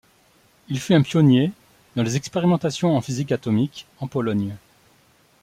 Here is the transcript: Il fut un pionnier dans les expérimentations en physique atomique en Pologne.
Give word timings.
Il 0.67 0.79
fut 0.79 0.95
un 0.95 1.03
pionnier 1.03 1.51
dans 1.95 2.01
les 2.01 2.15
expérimentations 2.15 2.97
en 2.97 3.01
physique 3.01 3.31
atomique 3.31 3.85
en 3.99 4.07
Pologne. 4.07 4.55